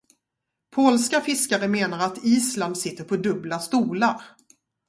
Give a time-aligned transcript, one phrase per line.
[0.75, 4.21] Polska fiskare menar att Island sitter på dubbla stolar.